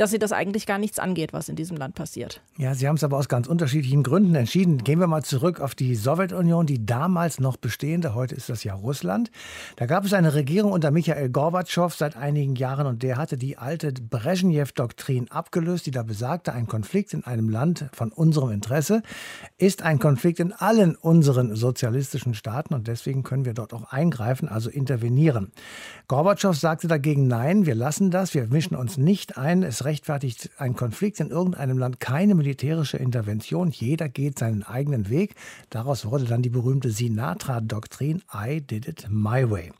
[0.00, 2.40] dass sie das eigentlich gar nichts angeht, was in diesem Land passiert.
[2.56, 4.78] Ja, sie haben es aber aus ganz unterschiedlichen Gründen entschieden.
[4.78, 8.72] Gehen wir mal zurück auf die Sowjetunion, die damals noch bestehende, heute ist das ja
[8.72, 9.30] Russland.
[9.76, 13.58] Da gab es eine Regierung unter Michael Gorbatschow seit einigen Jahren und der hatte die
[13.58, 19.02] alte Brezhnev-Doktrin abgelöst, die da besagte, ein Konflikt in einem Land von unserem Interesse
[19.58, 24.48] ist ein Konflikt in allen unseren sozialistischen Staaten und deswegen können wir dort auch eingreifen,
[24.48, 25.52] also intervenieren.
[26.08, 30.76] Gorbatschow sagte dagegen, nein, wir lassen das, wir mischen uns nicht ein, es rechtfertigt ein
[30.76, 33.70] Konflikt in irgendeinem Land keine militärische Intervention.
[33.72, 35.34] Jeder geht seinen eigenen Weg.
[35.68, 39.72] Daraus wurde dann die berühmte Sinatra-Doktrin I did it my way.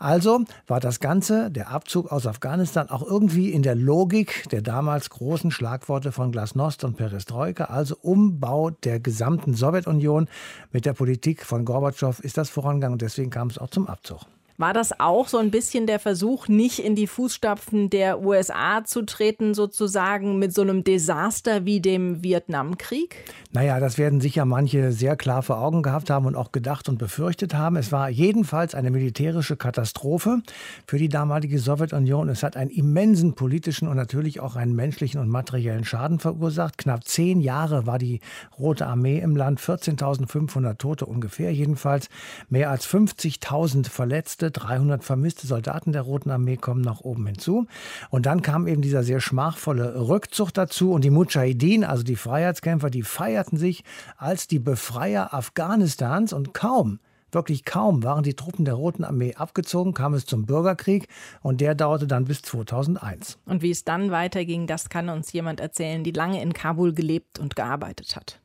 [0.00, 5.10] Also war das Ganze, der Abzug aus Afghanistan, auch irgendwie in der Logik der damals
[5.10, 10.26] großen Schlagworte von Glasnost und Perestroika, also Umbau der gesamten Sowjetunion.
[10.72, 14.22] Mit der Politik von Gorbatschow ist das vorangegangen und deswegen kam es auch zum Abzug.
[14.58, 19.02] War das auch so ein bisschen der Versuch, nicht in die Fußstapfen der USA zu
[19.02, 23.16] treten, sozusagen mit so einem Desaster wie dem Vietnamkrieg?
[23.52, 26.98] Naja, das werden sicher manche sehr klar vor Augen gehabt haben und auch gedacht und
[26.98, 27.76] befürchtet haben.
[27.76, 30.42] Es war jedenfalls eine militärische Katastrophe
[30.86, 32.28] für die damalige Sowjetunion.
[32.28, 36.78] Es hat einen immensen politischen und natürlich auch einen menschlichen und materiellen Schaden verursacht.
[36.78, 38.20] Knapp zehn Jahre war die
[38.58, 42.08] Rote Armee im Land, 14.500 Tote ungefähr jedenfalls,
[42.48, 44.41] mehr als 50.000 Verletzte.
[44.50, 47.66] 300 vermisste Soldaten der Roten Armee kommen nach oben hinzu.
[48.10, 50.92] Und dann kam eben dieser sehr schmachvolle Rückzug dazu.
[50.92, 53.84] Und die Mujahideen, also die Freiheitskämpfer, die feierten sich
[54.16, 56.32] als die Befreier Afghanistans.
[56.32, 56.98] Und kaum
[57.32, 61.08] Wirklich kaum waren die Truppen der Roten Armee abgezogen, kam es zum Bürgerkrieg
[61.40, 63.38] und der dauerte dann bis 2001.
[63.46, 67.38] Und wie es dann weiterging, das kann uns jemand erzählen, die lange in Kabul gelebt
[67.38, 68.41] und gearbeitet hat.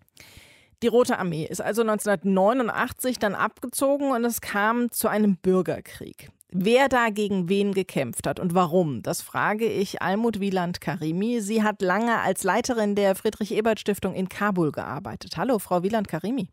[0.83, 6.29] Die Rote Armee ist also 1989 dann abgezogen und es kam zu einem Bürgerkrieg.
[6.49, 11.41] Wer da gegen wen gekämpft hat und warum, das frage ich Almut Wieland Karimi.
[11.41, 15.35] Sie hat lange als Leiterin der Friedrich-Ebert-Stiftung in Kabul gearbeitet.
[15.35, 16.49] Hallo, Frau Wieland Karimi.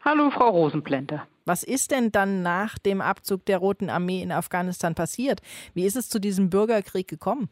[0.00, 1.22] Hallo, Frau Rosenplente.
[1.44, 5.42] Was ist denn dann nach dem Abzug der Roten Armee in Afghanistan passiert?
[5.74, 7.50] Wie ist es zu diesem Bürgerkrieg gekommen?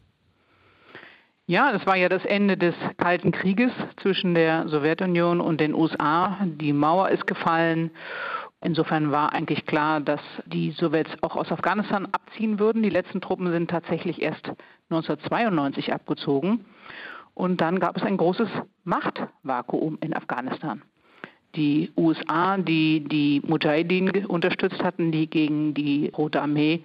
[1.47, 6.37] Ja, es war ja das Ende des Kalten Krieges zwischen der Sowjetunion und den USA.
[6.45, 7.91] Die Mauer ist gefallen.
[8.63, 12.83] Insofern war eigentlich klar, dass die Sowjets auch aus Afghanistan abziehen würden.
[12.83, 14.51] Die letzten Truppen sind tatsächlich erst
[14.91, 16.65] 1992 abgezogen.
[17.33, 18.49] Und dann gab es ein großes
[18.83, 20.83] Machtvakuum in Afghanistan.
[21.55, 26.83] Die USA, die die Mujahideen unterstützt hatten, die gegen die Rote Armee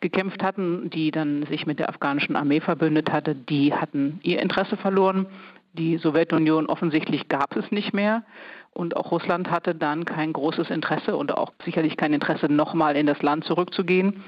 [0.00, 4.76] gekämpft hatten, die dann sich mit der afghanischen Armee verbündet hatte, die hatten ihr Interesse
[4.76, 5.26] verloren.
[5.74, 8.24] Die Sowjetunion offensichtlich gab es nicht mehr.
[8.72, 13.06] Und auch Russland hatte dann kein großes Interesse und auch sicherlich kein Interesse, nochmal in
[13.06, 14.22] das Land zurückzugehen.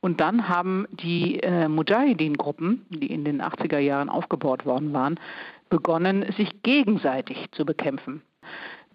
[0.00, 5.18] Und dann haben die äh, Mujahideen-Gruppen, die in den 80er Jahren aufgebaut worden waren,
[5.68, 8.22] begonnen, sich gegenseitig zu bekämpfen.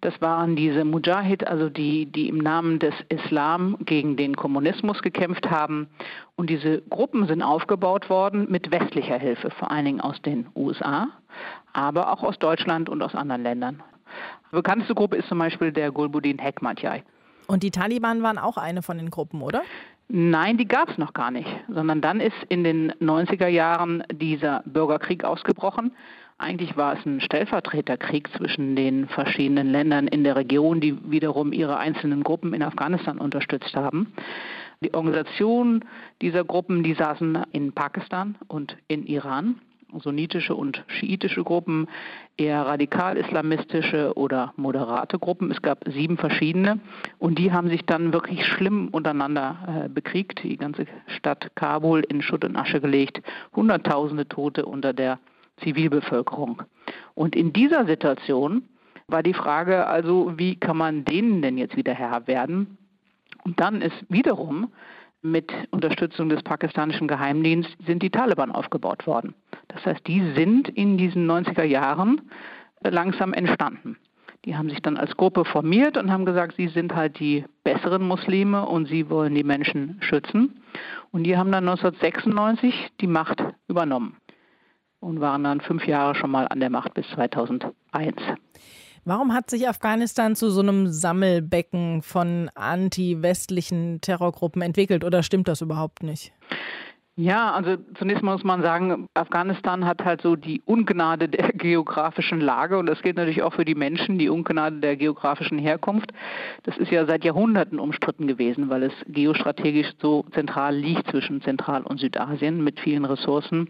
[0.02, 5.50] Das waren diese Mujahid, also die, die im Namen des Islam gegen den Kommunismus gekämpft
[5.52, 5.88] haben.
[6.36, 11.08] Und diese Gruppen sind aufgebaut worden mit westlicher Hilfe, vor allen Dingen aus den USA,
[11.74, 13.84] aber auch aus Deutschland und aus anderen Ländern.
[14.52, 17.02] Die bekannteste Gruppe ist zum Beispiel der Gulbuddin Hekmatyar.
[17.48, 19.62] Und die Taliban waren auch eine von den Gruppen, oder?
[20.08, 24.62] Nein, die gab es noch gar nicht, sondern dann ist in den 90er Jahren dieser
[24.66, 25.94] Bürgerkrieg ausgebrochen.
[26.42, 31.78] Eigentlich war es ein Stellvertreterkrieg zwischen den verschiedenen Ländern in der Region, die wiederum ihre
[31.78, 34.12] einzelnen Gruppen in Afghanistan unterstützt haben.
[34.84, 35.86] Die Organisation
[36.20, 39.62] dieser Gruppen, die saßen in Pakistan und in Iran.
[40.00, 41.88] sunnitische und schiitische Gruppen,
[42.38, 45.52] eher radikal-islamistische oder moderate Gruppen.
[45.52, 46.80] Es gab sieben verschiedene
[47.20, 50.42] und die haben sich dann wirklich schlimm untereinander äh, bekriegt.
[50.44, 53.22] Die ganze Stadt Kabul in Schutt und Asche gelegt,
[53.56, 55.20] Hunderttausende Tote unter der
[55.64, 56.64] Zivilbevölkerung.
[57.14, 58.64] Und in dieser Situation
[59.08, 62.78] war die Frage also, wie kann man denen denn jetzt wieder Herr werden?
[63.44, 64.72] Und dann ist wiederum
[65.22, 69.36] mit Unterstützung des pakistanischen Geheimdienstes sind die Taliban aufgebaut worden.
[69.68, 72.22] Das heißt, die sind in diesen 90er Jahren
[72.82, 73.98] langsam entstanden.
[74.46, 78.02] Die haben sich dann als Gruppe formiert und haben gesagt, sie sind halt die besseren
[78.02, 80.60] Muslime und sie wollen die Menschen schützen.
[81.12, 84.18] Und die haben dann 1996 die Macht übernommen
[85.02, 87.74] und waren dann fünf Jahre schon mal an der Macht bis 2001.
[89.04, 95.62] Warum hat sich Afghanistan zu so einem Sammelbecken von anti-westlichen Terrorgruppen entwickelt oder stimmt das
[95.62, 96.32] überhaupt nicht?
[97.18, 102.78] Ja, also zunächst muss man sagen, Afghanistan hat halt so die Ungnade der geografischen Lage
[102.78, 106.14] und das gilt natürlich auch für die Menschen, die Ungnade der geografischen Herkunft.
[106.64, 111.84] Das ist ja seit Jahrhunderten umstritten gewesen, weil es geostrategisch so zentral liegt zwischen Zentral-
[111.84, 113.70] und Südasien mit vielen Ressourcen.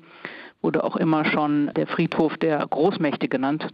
[0.62, 3.68] Wurde auch immer schon der Friedhof der Großmächte genannt.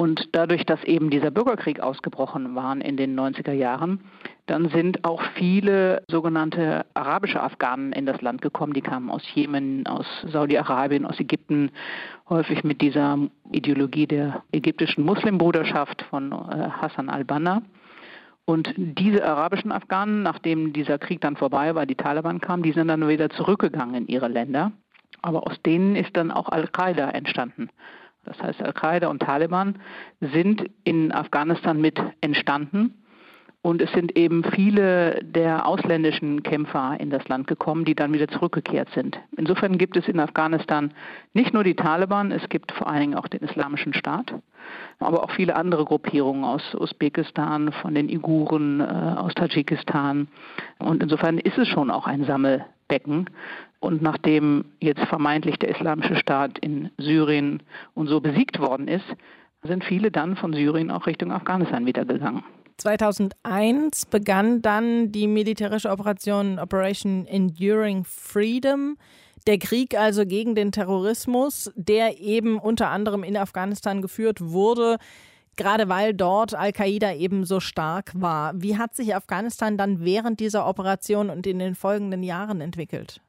[0.00, 4.00] Und dadurch, dass eben dieser Bürgerkrieg ausgebrochen war in den 90er Jahren,
[4.46, 8.72] dann sind auch viele sogenannte arabische Afghanen in das Land gekommen.
[8.72, 11.70] Die kamen aus Jemen, aus Saudi-Arabien, aus Ägypten,
[12.30, 13.18] häufig mit dieser
[13.52, 17.60] Ideologie der ägyptischen Muslimbruderschaft von äh, Hassan al-Banna.
[18.46, 22.88] Und diese arabischen Afghanen, nachdem dieser Krieg dann vorbei war, die Taliban kamen, die sind
[22.88, 24.72] dann wieder zurückgegangen in ihre Länder.
[25.22, 27.68] Aber aus denen ist dann auch Al-Qaida entstanden.
[28.24, 29.78] Das heißt, Al-Qaida und Taliban
[30.20, 32.94] sind in Afghanistan mit entstanden.
[33.62, 38.26] Und es sind eben viele der ausländischen Kämpfer in das Land gekommen, die dann wieder
[38.28, 39.20] zurückgekehrt sind.
[39.36, 40.94] Insofern gibt es in Afghanistan
[41.34, 44.32] nicht nur die Taliban, es gibt vor allen Dingen auch den Islamischen Staat,
[44.98, 50.28] aber auch viele andere Gruppierungen aus Usbekistan, von den Iguren, äh, aus Tadschikistan.
[50.78, 52.24] Und insofern ist es schon auch ein
[52.90, 53.30] Sammelbecken
[53.78, 57.62] und nachdem jetzt vermeintlich der Islamische Staat in Syrien
[57.94, 59.06] und so besiegt worden ist,
[59.62, 62.42] sind viele dann von Syrien auch Richtung Afghanistan wiedergegangen.
[62.78, 68.96] 2001 begann dann die militärische Operation Operation Enduring Freedom.
[69.46, 74.96] Der Krieg also gegen den Terrorismus, der eben unter anderem in Afghanistan geführt wurde,
[75.56, 78.52] gerade weil dort Al-Qaida eben so stark war.
[78.56, 83.20] Wie hat sich Afghanistan dann während dieser Operation und in den folgenden Jahren entwickelt?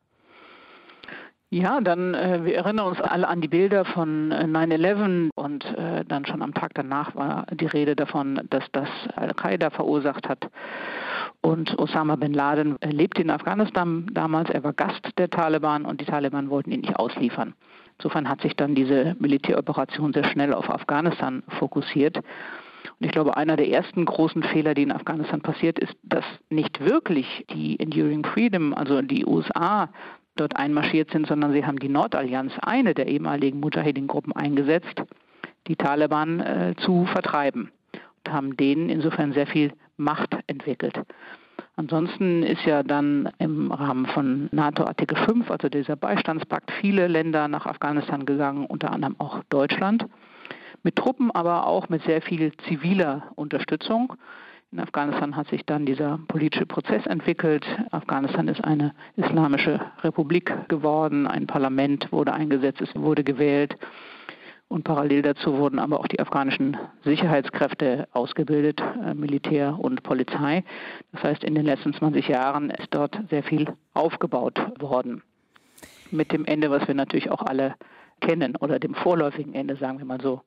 [1.54, 6.06] Ja, dann äh, wir erinnern uns alle an die Bilder von äh, 9-11 und äh,
[6.06, 10.50] dann schon am Tag danach war die Rede davon, dass das Al-Qaida verursacht hat.
[11.42, 16.06] Und Osama bin Laden lebte in Afghanistan damals, er war Gast der Taliban und die
[16.06, 17.54] Taliban wollten ihn nicht ausliefern.
[18.02, 22.18] Insofern hat sich dann diese Militäroperation sehr schnell auf Afghanistan fokussiert.
[22.18, 22.26] Und
[23.06, 27.46] ich glaube, einer der ersten großen Fehler, die in Afghanistan passiert ist, dass nicht wirklich
[27.54, 29.90] die Enduring Freedom, also die USA,
[30.36, 35.04] dort einmarschiert sind, sondern sie haben die Nordallianz, eine der ehemaligen Mujahedin-Gruppen, eingesetzt,
[35.68, 41.00] die Taliban äh, zu vertreiben und haben denen insofern sehr viel Macht entwickelt.
[41.76, 47.48] Ansonsten ist ja dann im Rahmen von NATO Artikel 5, also dieser Beistandspakt, viele Länder
[47.48, 50.06] nach Afghanistan gegangen, unter anderem auch Deutschland,
[50.84, 54.14] mit Truppen, aber auch mit sehr viel ziviler Unterstützung.
[54.72, 57.66] In Afghanistan hat sich dann dieser politische Prozess entwickelt.
[57.92, 61.28] Afghanistan ist eine islamische Republik geworden.
[61.28, 63.76] Ein Parlament wurde eingesetzt, es wurde gewählt.
[64.72, 70.64] Und parallel dazu wurden aber auch die afghanischen Sicherheitskräfte ausgebildet, äh, Militär und Polizei.
[71.12, 75.24] Das heißt, in den letzten 20 Jahren ist dort sehr viel aufgebaut worden.
[76.10, 77.76] Mit dem Ende, was wir natürlich auch alle
[78.22, 80.40] kennen, oder dem vorläufigen Ende, sagen wir mal so.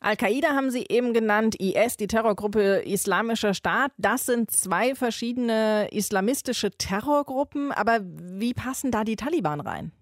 [0.00, 3.92] Al-Qaida haben Sie eben genannt, IS, die Terrorgruppe Islamischer Staat.
[3.98, 7.72] Das sind zwei verschiedene islamistische Terrorgruppen.
[7.72, 9.92] Aber wie passen da die Taliban rein?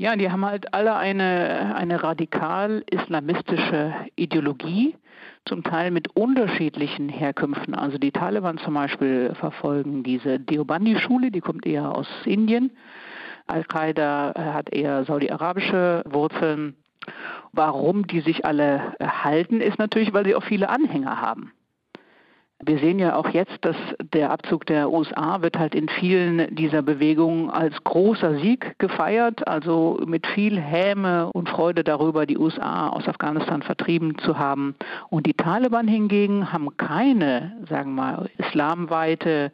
[0.00, 4.96] Ja, die haben halt alle eine, eine radikal-islamistische Ideologie,
[5.44, 7.74] zum Teil mit unterschiedlichen Herkünften.
[7.74, 12.70] Also die Taliban zum Beispiel verfolgen diese Deobandi-Schule, die kommt eher aus Indien.
[13.46, 16.76] Al-Qaida hat eher saudi-arabische Wurzeln.
[17.52, 21.52] Warum die sich alle halten, ist natürlich, weil sie auch viele Anhänger haben.
[22.62, 23.76] Wir sehen ja auch jetzt, dass
[24.12, 29.98] der Abzug der USA wird halt in vielen dieser Bewegungen als großer Sieg gefeiert, also
[30.04, 34.74] mit viel Häme und Freude darüber, die USA aus Afghanistan vertrieben zu haben.
[35.08, 39.52] Und die Taliban hingegen haben keine, sagen wir mal, islamweite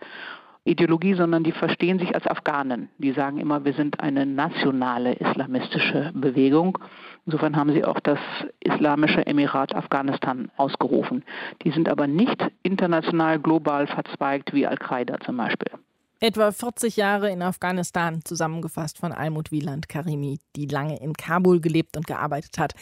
[0.65, 2.89] Ideologie, sondern die verstehen sich als Afghanen.
[2.99, 6.79] Die sagen immer, wir sind eine nationale islamistische Bewegung.
[7.27, 8.21] Insofern haben sie auch das
[8.61, 11.25] Islamische Emirat Afghanistan ausgerufen.
[11.63, 15.73] Die sind aber nicht international global verzweigt wie Al-Qaida zum Beispiel.
[16.21, 21.97] Etwa 40 Jahre in Afghanistan, zusammengefasst von Almut Wieland Karimi, die lange in Kabul gelebt
[21.97, 22.73] und gearbeitet hat.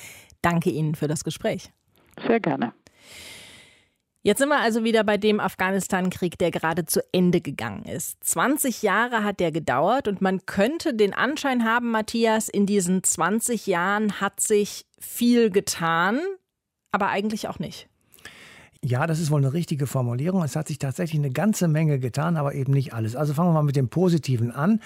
[0.42, 1.72] Danke Ihnen für das Gespräch.
[2.26, 2.74] Sehr gerne.
[4.26, 8.24] Jetzt sind wir also wieder bei dem Afghanistan-Krieg, der gerade zu Ende gegangen ist.
[8.24, 13.66] 20 Jahre hat der gedauert und man könnte den Anschein haben, Matthias, in diesen 20
[13.66, 16.20] Jahren hat sich viel getan,
[16.90, 17.90] aber eigentlich auch nicht.
[18.86, 20.42] Ja, das ist wohl eine richtige Formulierung.
[20.42, 23.16] Es hat sich tatsächlich eine ganze Menge getan, aber eben nicht alles.
[23.16, 24.80] Also fangen wir mal mit dem Positiven an.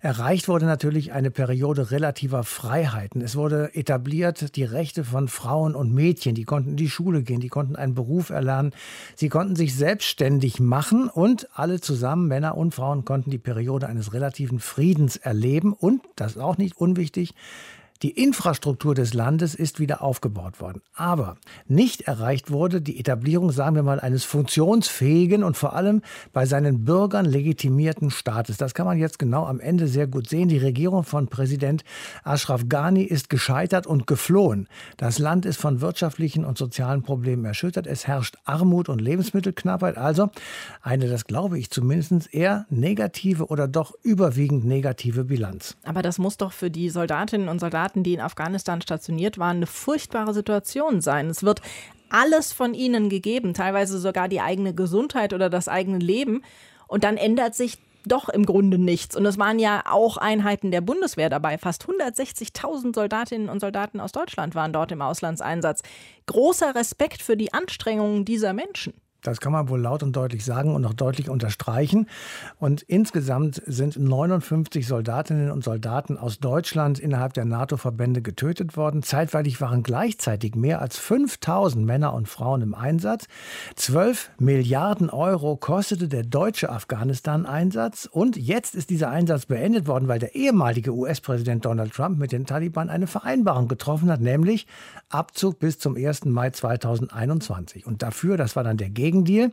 [0.00, 3.20] Erreicht wurde natürlich eine Periode relativer Freiheiten.
[3.20, 6.34] Es wurde etabliert die Rechte von Frauen und Mädchen.
[6.34, 8.72] Die konnten in die Schule gehen, die konnten einen Beruf erlernen,
[9.14, 14.12] sie konnten sich selbstständig machen und alle zusammen, Männer und Frauen, konnten die Periode eines
[14.12, 15.72] relativen Friedens erleben.
[15.72, 17.32] Und, das ist auch nicht unwichtig,
[18.02, 20.82] die Infrastruktur des Landes ist wieder aufgebaut worden.
[20.94, 26.46] Aber nicht erreicht wurde die Etablierung, sagen wir mal, eines funktionsfähigen und vor allem bei
[26.46, 28.56] seinen Bürgern legitimierten Staates.
[28.56, 30.48] Das kann man jetzt genau am Ende sehr gut sehen.
[30.48, 31.84] Die Regierung von Präsident
[32.22, 34.68] Ashraf Ghani ist gescheitert und geflohen.
[34.96, 37.86] Das Land ist von wirtschaftlichen und sozialen Problemen erschüttert.
[37.86, 39.96] Es herrscht Armut und Lebensmittelknappheit.
[39.96, 40.30] Also
[40.82, 45.76] eine, das glaube ich zumindest, eher negative oder doch überwiegend negative Bilanz.
[45.84, 49.58] Aber das muss doch für die Soldatinnen und Soldaten Soldaten, die in Afghanistan stationiert waren,
[49.58, 51.28] eine furchtbare Situation sein.
[51.30, 51.60] Es wird
[52.08, 56.42] alles von ihnen gegeben, teilweise sogar die eigene Gesundheit oder das eigene Leben.
[56.88, 59.16] Und dann ändert sich doch im Grunde nichts.
[59.16, 61.58] Und es waren ja auch Einheiten der Bundeswehr dabei.
[61.58, 65.82] Fast 160.000 Soldatinnen und Soldaten aus Deutschland waren dort im Auslandseinsatz.
[66.26, 68.94] Großer Respekt für die Anstrengungen dieser Menschen.
[69.26, 72.06] Das kann man wohl laut und deutlich sagen und noch deutlich unterstreichen.
[72.58, 79.02] Und insgesamt sind 59 Soldatinnen und Soldaten aus Deutschland innerhalb der NATO-Verbände getötet worden.
[79.02, 83.26] Zeitweilig waren gleichzeitig mehr als 5000 Männer und Frauen im Einsatz.
[83.74, 88.08] 12 Milliarden Euro kostete der deutsche Afghanistan-Einsatz.
[88.10, 92.46] Und jetzt ist dieser Einsatz beendet worden, weil der ehemalige US-Präsident Donald Trump mit den
[92.46, 94.66] Taliban eine Vereinbarung getroffen hat, nämlich
[95.08, 96.26] Abzug bis zum 1.
[96.26, 97.86] Mai 2021.
[97.86, 99.50] Und dafür, das war dann der Gegen Gegendeal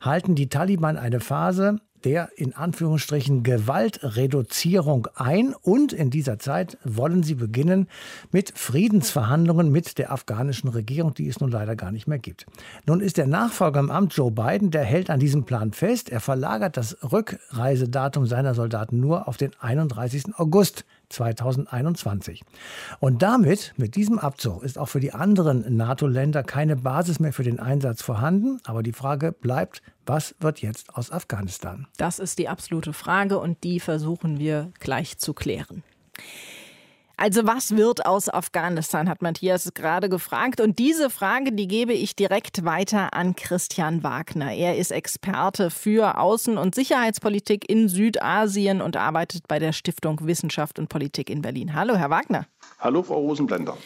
[0.00, 7.24] halten die Taliban eine Phase der in Anführungsstrichen Gewaltreduzierung ein und in dieser Zeit wollen
[7.24, 7.88] sie beginnen
[8.30, 12.46] mit Friedensverhandlungen mit der afghanischen Regierung, die es nun leider gar nicht mehr gibt.
[12.86, 16.08] Nun ist der Nachfolger im Amt Joe Biden, der hält an diesem Plan fest.
[16.08, 20.36] Er verlagert das Rückreisedatum seiner Soldaten nur auf den 31.
[20.36, 22.42] August 2021.
[23.00, 27.44] Und damit, mit diesem Abzug, ist auch für die anderen NATO-Länder keine Basis mehr für
[27.44, 28.60] den Einsatz vorhanden.
[28.64, 31.86] Aber die Frage bleibt, was wird jetzt aus Afghanistan?
[31.96, 35.82] Das ist die absolute Frage und die versuchen wir gleich zu klären.
[37.18, 40.60] Also was wird aus Afghanistan, hat Matthias gerade gefragt.
[40.60, 44.52] Und diese Frage, die gebe ich direkt weiter an Christian Wagner.
[44.52, 50.78] Er ist Experte für Außen- und Sicherheitspolitik in Südasien und arbeitet bei der Stiftung Wissenschaft
[50.78, 51.74] und Politik in Berlin.
[51.74, 52.46] Hallo, Herr Wagner.
[52.80, 53.78] Hallo, Frau Rosenblender.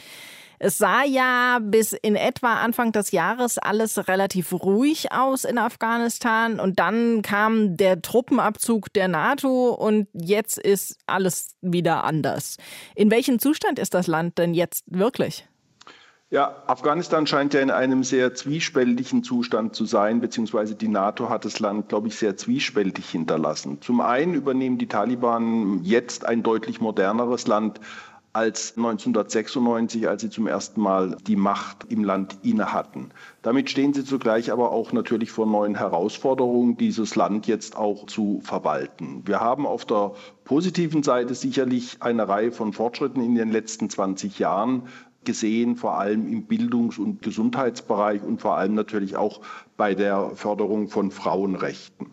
[0.62, 6.60] Es sah ja bis in etwa Anfang des Jahres alles relativ ruhig aus in Afghanistan
[6.60, 12.58] und dann kam der Truppenabzug der NATO und jetzt ist alles wieder anders.
[12.94, 15.48] In welchem Zustand ist das Land denn jetzt wirklich?
[16.32, 21.44] Ja, Afghanistan scheint ja in einem sehr zwiespältigen Zustand zu sein, beziehungsweise die NATO hat
[21.44, 23.80] das Land, glaube ich, sehr zwiespältig hinterlassen.
[23.80, 27.80] Zum einen übernehmen die Taliban jetzt ein deutlich moderneres Land
[28.32, 33.10] als 1996, als sie zum ersten Mal die Macht im Land inne hatten.
[33.42, 38.40] Damit stehen sie zugleich aber auch natürlich vor neuen Herausforderungen, dieses Land jetzt auch zu
[38.42, 39.22] verwalten.
[39.26, 40.12] Wir haben auf der
[40.44, 44.84] positiven Seite sicherlich eine Reihe von Fortschritten in den letzten 20 Jahren
[45.24, 49.40] gesehen, vor allem im Bildungs- und Gesundheitsbereich und vor allem natürlich auch
[49.76, 52.12] bei der Förderung von Frauenrechten.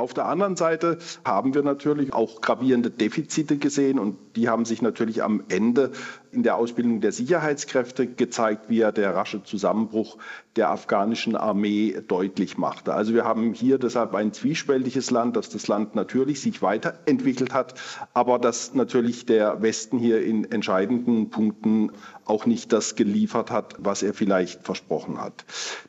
[0.00, 4.80] Auf der anderen Seite haben wir natürlich auch gravierende Defizite gesehen und die haben sich
[4.80, 5.92] natürlich am Ende
[6.32, 10.18] in der Ausbildung der Sicherheitskräfte gezeigt, wie er der rasche Zusammenbruch
[10.56, 12.92] der afghanischen Armee deutlich machte.
[12.92, 17.74] Also wir haben hier deshalb ein zwiespältiges Land, dass das Land natürlich sich weiterentwickelt hat,
[18.14, 21.92] aber dass natürlich der Westen hier in entscheidenden Punkten
[22.24, 25.44] auch nicht das geliefert hat, was er vielleicht versprochen hat.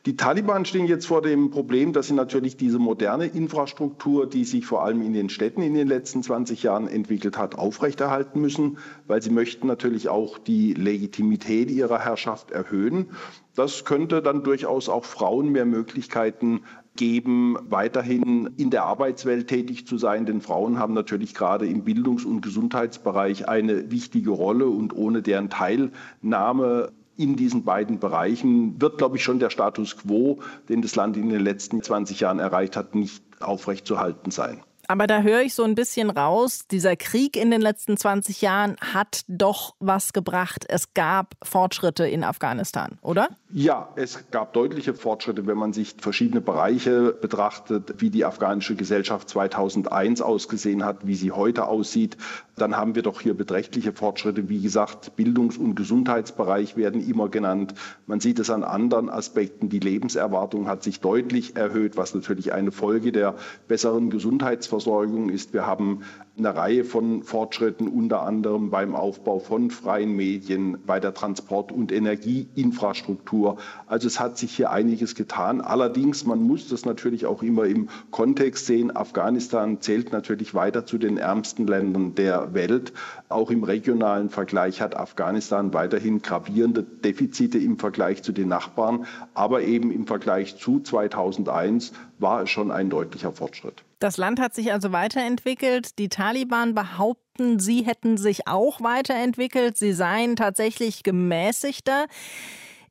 [0.05, 4.65] Die Taliban stehen jetzt vor dem Problem, dass sie natürlich diese moderne Infrastruktur, die sich
[4.65, 8.77] vor allem in den Städten in den letzten 20 Jahren entwickelt hat, aufrechterhalten müssen,
[9.07, 13.09] weil sie möchten natürlich auch auch die Legitimität ihrer Herrschaft erhöhen.
[13.55, 16.61] Das könnte dann durchaus auch Frauen mehr Möglichkeiten
[16.95, 20.25] geben, weiterhin in der Arbeitswelt tätig zu sein.
[20.25, 25.49] Denn Frauen haben natürlich gerade im Bildungs- und Gesundheitsbereich eine wichtige Rolle und ohne deren
[25.49, 31.17] Teilnahme in diesen beiden Bereichen wird, glaube ich, schon der Status quo, den das Land
[31.17, 34.61] in den letzten 20 Jahren erreicht hat, nicht aufrechtzuerhalten sein.
[34.91, 38.75] Aber da höre ich so ein bisschen raus, dieser Krieg in den letzten 20 Jahren
[38.81, 40.65] hat doch was gebracht.
[40.67, 43.29] Es gab Fortschritte in Afghanistan, oder?
[43.53, 49.29] Ja, es gab deutliche Fortschritte, wenn man sich verschiedene Bereiche betrachtet, wie die afghanische Gesellschaft
[49.29, 52.17] 2001 ausgesehen hat, wie sie heute aussieht.
[52.57, 54.49] Dann haben wir doch hier beträchtliche Fortschritte.
[54.49, 57.75] Wie gesagt, Bildungs- und Gesundheitsbereich werden immer genannt.
[58.07, 59.69] Man sieht es an anderen Aspekten.
[59.69, 63.35] Die Lebenserwartung hat sich deutlich erhöht, was natürlich eine Folge der
[63.69, 65.53] besseren Gesundheitsversorgung Versorgung ist.
[65.53, 66.01] Wir haben
[66.39, 71.91] eine Reihe von Fortschritten, unter anderem beim Aufbau von freien Medien, bei der Transport- und
[71.91, 73.57] Energieinfrastruktur.
[73.85, 75.61] Also es hat sich hier einiges getan.
[75.61, 78.95] Allerdings, man muss das natürlich auch immer im Kontext sehen.
[78.95, 82.91] Afghanistan zählt natürlich weiter zu den ärmsten Ländern der Welt.
[83.29, 89.05] Auch im regionalen Vergleich hat Afghanistan weiterhin gravierende Defizite im Vergleich zu den Nachbarn.
[89.35, 93.83] Aber eben im Vergleich zu 2001 war es schon ein deutlicher Fortschritt.
[94.01, 95.99] Das Land hat sich also weiterentwickelt.
[95.99, 99.77] Die Taliban behaupten, sie hätten sich auch weiterentwickelt.
[99.77, 102.07] Sie seien tatsächlich gemäßigter.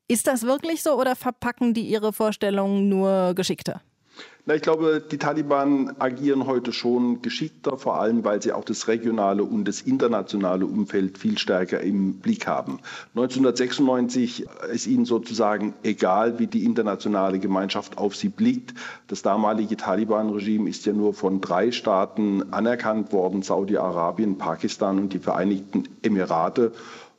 [0.07, 3.81] Ist das wirklich so oder verpacken die ihre Vorstellungen nur geschickter?
[4.45, 8.87] Na, ich glaube, die Taliban agieren heute schon geschickter, vor allem weil sie auch das
[8.87, 12.79] regionale und das internationale Umfeld viel stärker im Blick haben.
[13.15, 18.73] 1996 ist ihnen sozusagen egal, wie die internationale Gemeinschaft auf sie blickt.
[19.07, 25.19] Das damalige Taliban-Regime ist ja nur von drei Staaten anerkannt worden, Saudi-Arabien, Pakistan und die
[25.19, 26.71] Vereinigten Emirate.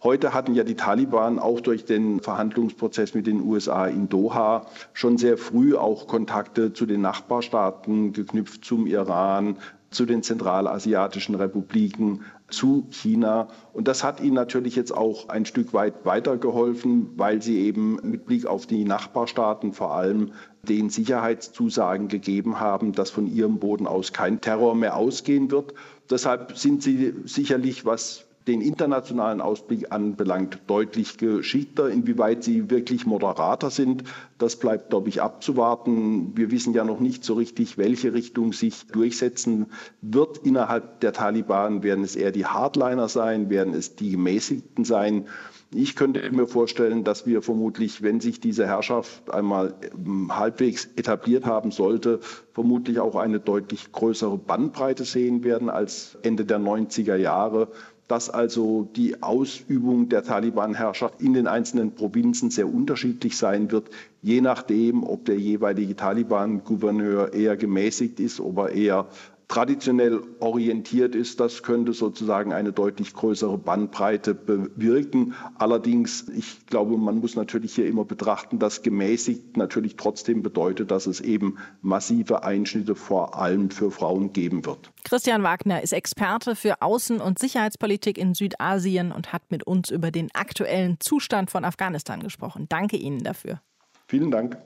[0.05, 5.17] Heute hatten ja die Taliban auch durch den Verhandlungsprozess mit den USA in Doha schon
[5.17, 9.59] sehr früh auch Kontakte zu den Nachbarstaaten geknüpft, zum Iran,
[9.93, 13.47] zu den zentralasiatischen Republiken, zu China.
[13.73, 18.27] Und das hat ihnen natürlich jetzt auch ein Stück weit weitergeholfen, weil sie eben mit
[18.27, 20.33] Blick auf die Nachbarstaaten vor allem
[20.65, 25.75] den Sicherheitszusagen gegeben haben, dass von ihrem Boden aus kein Terror mehr ausgehen wird.
[26.11, 31.89] Deshalb sind sie sicherlich, was den internationalen Ausblick anbelangt, deutlich geschickter.
[31.89, 34.05] Inwieweit sie wirklich moderater sind,
[34.39, 36.37] das bleibt, glaube ich, abzuwarten.
[36.37, 39.67] Wir wissen ja noch nicht so richtig, welche Richtung sich durchsetzen
[40.01, 41.83] wird innerhalb der Taliban.
[41.83, 43.51] Werden es eher die Hardliner sein?
[43.51, 45.27] Werden es die Gemäßigten sein?
[45.75, 51.47] Ich könnte mir vorstellen, dass wir vermutlich, wenn sich diese Herrschaft einmal ähm, halbwegs etabliert
[51.47, 52.21] haben sollte,
[52.53, 57.69] vermutlich auch eine deutlich größere Bandbreite sehen werden als Ende der 90er Jahre
[58.13, 63.89] dass also die Ausübung der Taliban-Herrschaft in den einzelnen Provinzen sehr unterschiedlich sein wird,
[64.21, 69.07] je nachdem, ob der jeweilige Taliban-Gouverneur eher gemäßigt ist, ob er eher
[69.53, 71.39] traditionell orientiert ist.
[71.39, 75.35] Das könnte sozusagen eine deutlich größere Bandbreite bewirken.
[75.59, 81.05] Allerdings, ich glaube, man muss natürlich hier immer betrachten, dass gemäßigt natürlich trotzdem bedeutet, dass
[81.05, 84.91] es eben massive Einschnitte vor allem für Frauen geben wird.
[85.05, 90.11] Christian Wagner ist Experte für Außen- und Sicherheitspolitik in Südasien und hat mit uns über
[90.11, 92.65] den aktuellen Zustand von Afghanistan gesprochen.
[92.71, 93.61] Danke Ihnen dafür.
[94.09, 94.57] Vielen Dank.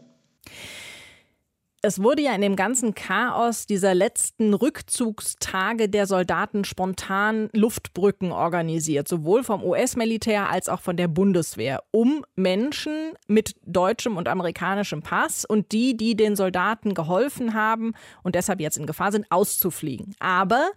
[1.86, 9.06] Es wurde ja in dem ganzen Chaos dieser letzten Rückzugstage der Soldaten spontan Luftbrücken organisiert,
[9.06, 15.44] sowohl vom US-Militär als auch von der Bundeswehr, um Menschen mit deutschem und amerikanischem Pass
[15.44, 20.16] und die, die den Soldaten geholfen haben und deshalb jetzt in Gefahr sind, auszufliegen.
[20.18, 20.70] Aber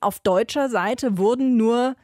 [0.00, 1.96] auf deutscher Seite wurden nur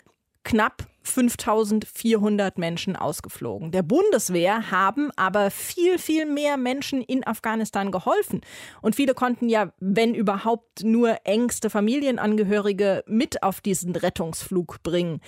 [0.42, 3.70] knapp 5400 Menschen ausgeflogen.
[3.72, 8.40] Der Bundeswehr haben aber viel, viel mehr Menschen in Afghanistan geholfen.
[8.80, 15.20] Und viele konnten ja, wenn überhaupt, nur engste Familienangehörige mit auf diesen Rettungsflug bringen.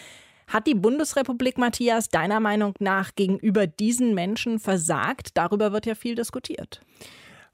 [0.46, 5.30] Hat die Bundesrepublik, Matthias, deiner Meinung nach gegenüber diesen Menschen versagt?
[5.34, 6.80] Darüber wird ja viel diskutiert.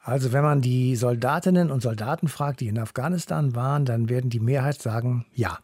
[0.03, 4.41] Also wenn man die Soldatinnen und Soldaten fragt, die in Afghanistan waren, dann werden die
[4.41, 5.59] Mehrheit sagen, ja.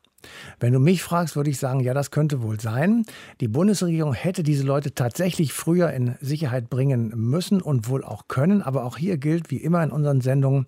[0.61, 3.05] Wenn du mich fragst, würde ich sagen, ja, das könnte wohl sein.
[3.41, 8.63] Die Bundesregierung hätte diese Leute tatsächlich früher in Sicherheit bringen müssen und wohl auch können.
[8.63, 10.67] Aber auch hier gilt, wie immer in unseren Sendungen,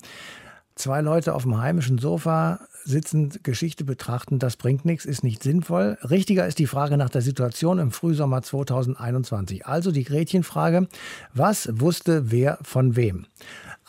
[0.74, 5.98] zwei Leute auf dem heimischen Sofa sitzen, Geschichte betrachten, das bringt nichts, ist nicht sinnvoll.
[6.08, 9.66] Richtiger ist die Frage nach der Situation im Frühsommer 2021.
[9.66, 10.88] Also die Gretchenfrage,
[11.34, 13.26] was wusste wer von wem?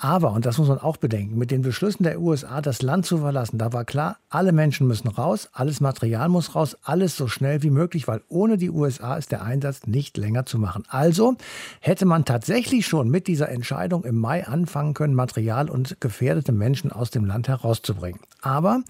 [0.01, 3.17] Aber, und das muss man auch bedenken, mit den Beschlüssen der USA, das Land zu
[3.17, 7.63] verlassen, da war klar, alle Menschen müssen raus, alles Material muss raus, alles so schnell
[7.63, 10.85] wie möglich, weil ohne die USA ist der Einsatz nicht länger zu machen.
[10.87, 11.35] Also
[11.81, 16.93] hätte man tatsächlich schon mit dieser Entscheidung im Mai anfangen können, Material und gefährdete Menschen
[16.93, 18.21] aus dem Land herauszubringen.
[18.41, 18.83] Aber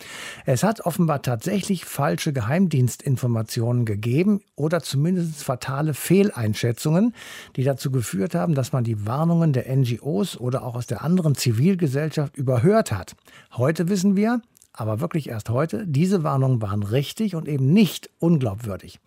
[0.46, 7.16] es hat offenbar tatsächlich falsche Geheimdienstinformationen gegeben oder zumindest fatale Fehleinschätzungen,
[7.56, 11.36] die dazu geführt haben, dass man die Warnungen der NGOs oder auch aus der anderen
[11.36, 13.16] Zivilgesellschaft überhört hat.
[13.56, 14.42] Heute wissen wir,
[14.74, 19.00] aber wirklich erst heute, diese Warnungen waren richtig und eben nicht unglaubwürdig.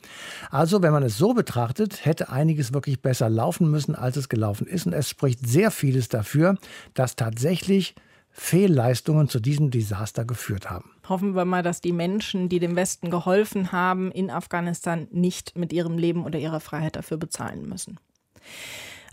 [0.51, 4.67] Also, wenn man es so betrachtet, hätte einiges wirklich besser laufen müssen, als es gelaufen
[4.67, 4.87] ist.
[4.87, 6.57] Und es spricht sehr vieles dafür,
[6.95, 7.95] dass tatsächlich
[8.31, 10.91] Fehlleistungen zu diesem Desaster geführt haben.
[11.09, 15.73] Hoffen wir mal, dass die Menschen, die dem Westen geholfen haben, in Afghanistan nicht mit
[15.73, 17.99] ihrem Leben oder ihrer Freiheit dafür bezahlen müssen.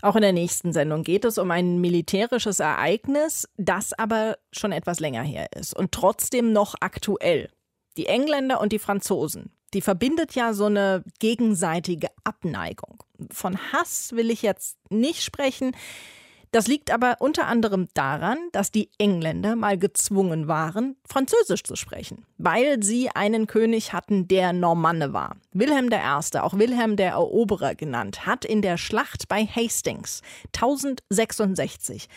[0.02, 5.00] Auch in der nächsten Sendung geht es um ein militärisches Ereignis, das aber schon etwas
[5.00, 7.50] länger her ist und trotzdem noch aktuell.
[7.96, 13.02] Die Engländer und die Franzosen, die verbindet ja so eine gegenseitige Abneigung.
[13.30, 15.76] Von Hass will ich jetzt nicht sprechen.
[16.52, 22.26] Das liegt aber unter anderem daran, dass die Engländer mal gezwungen waren, Französisch zu sprechen,
[22.38, 25.36] weil sie einen König hatten, der Normanne war.
[25.52, 30.22] Wilhelm I., auch Wilhelm der Eroberer genannt, hat in der Schlacht bei Hastings
[30.54, 32.08] 1066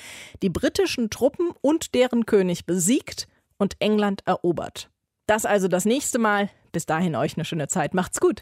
[0.41, 3.27] die britischen Truppen und deren König besiegt
[3.57, 4.89] und England erobert.
[5.27, 6.49] Das also das nächste Mal.
[6.71, 7.93] Bis dahin euch eine schöne Zeit.
[7.93, 8.41] Macht's gut.